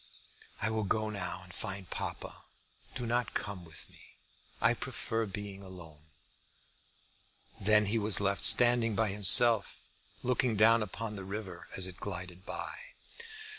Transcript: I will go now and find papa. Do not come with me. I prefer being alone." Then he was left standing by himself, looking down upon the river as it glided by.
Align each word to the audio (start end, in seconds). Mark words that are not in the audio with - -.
I 0.63 0.71
will 0.71 0.81
go 0.83 1.11
now 1.11 1.43
and 1.43 1.53
find 1.53 1.87
papa. 1.87 2.45
Do 2.95 3.05
not 3.05 3.35
come 3.35 3.63
with 3.63 3.87
me. 3.87 4.17
I 4.59 4.73
prefer 4.73 5.27
being 5.27 5.61
alone." 5.61 6.05
Then 7.59 7.85
he 7.85 7.99
was 7.99 8.19
left 8.19 8.43
standing 8.43 8.95
by 8.95 9.09
himself, 9.09 9.77
looking 10.23 10.55
down 10.55 10.81
upon 10.81 11.17
the 11.17 11.23
river 11.23 11.67
as 11.77 11.85
it 11.85 11.97
glided 11.97 12.47
by. 12.47 12.75